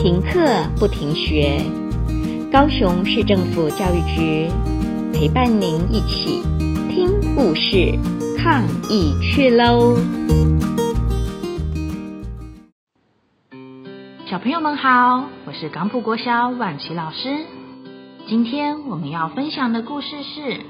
[0.00, 1.60] 停课不停学，
[2.52, 4.48] 高雄市政府教育局
[5.12, 6.40] 陪伴您一起
[6.88, 7.98] 听故事、
[8.38, 9.96] 抗疫去喽！
[14.30, 17.44] 小朋友们好，我是港埔国小婉琪老师。
[18.28, 20.60] 今天我们要分享的故事是：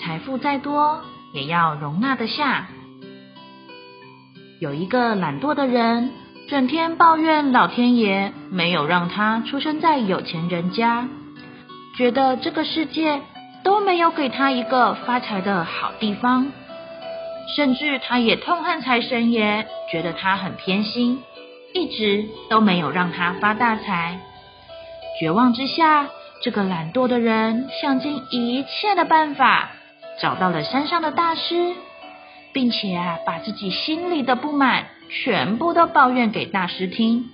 [0.00, 1.02] 财富再多，
[1.34, 2.68] 也要容纳得下。
[4.58, 6.08] 有一个懒惰的人。
[6.48, 11.06] 整天抱怨老天爷没有让他出生在有钱人家，
[11.98, 13.20] 觉得这个世界
[13.62, 16.50] 都没有给他一个发财的好地方，
[17.54, 21.22] 甚至他也痛恨财神爷，觉得他很偏心，
[21.74, 24.18] 一直都没有让他发大财。
[25.20, 26.06] 绝望之下，
[26.42, 29.72] 这个懒惰的人想尽一切的办法，
[30.18, 31.74] 找到了山上的大师，
[32.52, 34.88] 并且啊，把自己心里的不满。
[35.10, 37.30] 全部都抱怨给大师听，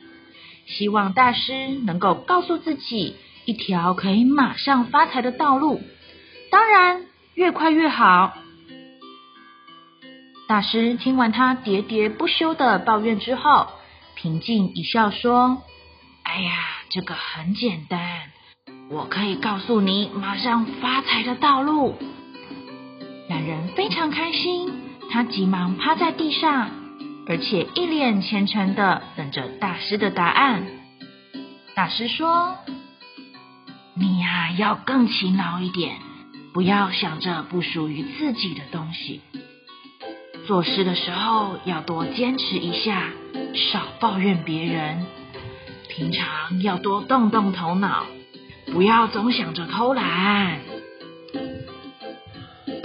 [0.65, 5.83] 希望大师能够告诉自己一条可以马上发财的道路，
[6.53, 8.33] 当然越快越好。
[10.47, 13.67] 大师听完他喋喋不休的抱怨之后，
[14.15, 15.61] 平静一笑说
[16.23, 16.53] ：“哎呀，
[16.91, 17.99] 这个很简单，
[18.89, 21.97] 我可以告诉你马上发财的道路。”
[23.29, 24.73] 懒人非常开心，
[25.11, 26.71] 他急忙趴在地上。
[27.27, 30.67] 而且一脸虔诚的等着大师的答案。
[31.75, 32.55] 大师说
[33.97, 35.97] ：“你呀，要更勤劳一点，
[36.53, 39.23] 不要想着不属于自己的东西。
[40.47, 43.05] 做事的时候要多坚持一下，
[43.55, 45.07] 少抱怨别人。
[45.89, 48.05] 平常要多动动头脑，
[48.67, 50.59] 不要总想着偷懒。”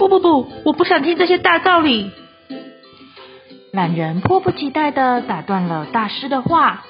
[0.00, 2.10] 不不不，我不想听这些大道理。
[3.70, 6.84] 懒人迫不及待的打断了大师的话：“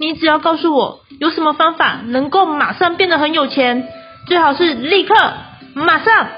[0.00, 3.86] 你只要告诉我有什么方法能够马上变得很有钱，
[4.26, 5.14] 最好是立刻、
[5.74, 6.28] 马上。”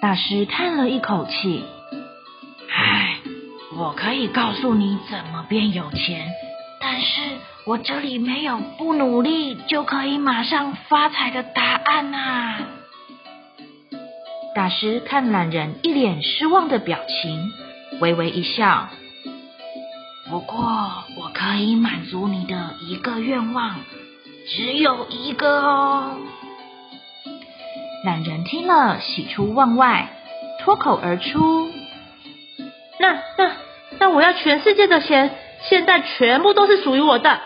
[0.00, 1.64] 大师叹了一口气
[2.70, 3.16] ：“唉，
[3.76, 6.28] 我可以告诉你怎么变有钱，
[6.80, 7.20] 但是
[7.66, 12.58] 我这里没有不努力就可以马上发财的答案啊。”
[14.54, 17.52] 大师看懒人一脸失望的表情，
[18.00, 18.88] 微微一笑。
[20.28, 23.80] 不过，我可以满足你的一个愿望，
[24.48, 26.18] 只有一个哦。
[28.04, 30.10] 懒人听了，喜出望外，
[30.60, 31.70] 脱口而出
[33.00, 33.52] ：“那、那、
[33.98, 37.40] 那我要全世界的钱，现在全部都是属于我的。”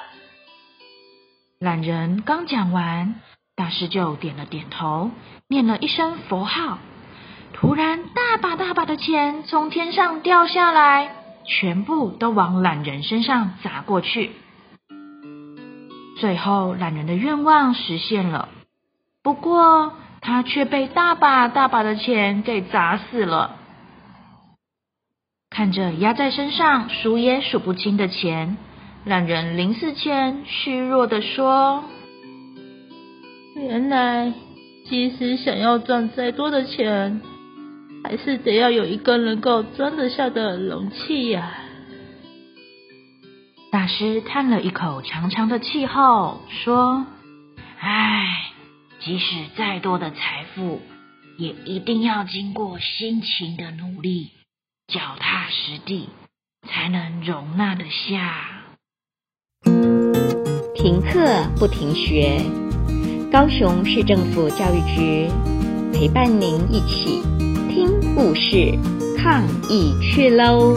[1.61, 3.15] 懒人刚讲完，
[3.55, 5.11] 大师就点了点头，
[5.49, 6.79] 念了一声佛号。
[7.59, 11.11] 突然，大把大把的钱从天上掉下来，
[11.47, 14.33] 全部都往懒人身上砸过去。
[16.19, 18.51] 最后，懒人的愿望实现了，
[19.23, 23.57] 不过他却被大把大把的钱给砸死了。
[25.49, 28.59] 看着压在身上数也数不清的钱，
[29.07, 31.85] 懒人临死前虚弱地说
[33.57, 34.35] ：“原来，
[34.87, 37.23] 即使想要赚再多的钱。”
[38.09, 41.55] 还是得要有一个能够装得下的容器呀。
[43.73, 47.05] 大师叹了一口长长的气后说
[47.81, 48.53] ：“唉，
[49.01, 50.81] 即使再多的财富，
[51.37, 54.31] 也一定要经过辛勤的努力，
[54.87, 56.09] 脚踏实地，
[56.69, 58.63] 才能容纳得下。”
[60.77, 62.41] 停课不停学，
[63.33, 65.29] 高雄市政府教育局
[65.93, 67.21] 陪伴您一起。
[68.17, 68.73] 故事，
[69.19, 70.75] 抗议去喽！